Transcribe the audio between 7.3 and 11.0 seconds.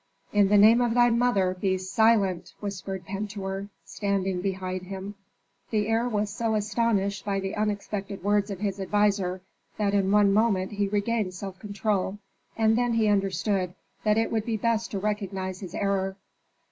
the unexpected words of his adviser, that in one moment he